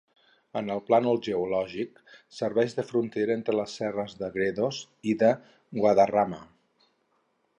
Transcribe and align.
En 0.59 0.69
el 0.75 0.79
plànol 0.85 1.19
geològic, 1.27 1.99
serveix 2.37 2.73
de 2.79 2.85
frontera 2.93 3.37
entre 3.41 3.55
les 3.59 3.77
serres 3.81 4.17
de 4.23 4.31
Gredos 4.39 4.81
i 5.13 5.17
de 5.25 5.31
Guadarrama. 5.81 6.41